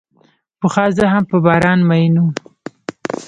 پخوا 0.59 0.85
زه 0.97 1.05
هم 1.13 1.23
په 1.31 1.37
باران 1.45 1.79
مئین 1.89 2.13
وم. 2.17 2.29